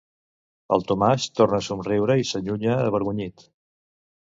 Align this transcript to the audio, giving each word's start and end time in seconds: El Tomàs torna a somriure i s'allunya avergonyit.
El 0.77 0.85
Tomàs 0.93 1.29
torna 1.41 1.61
a 1.61 1.67
somriure 1.67 2.19
i 2.25 2.29
s'allunya 2.33 2.83
avergonyit. 2.91 3.51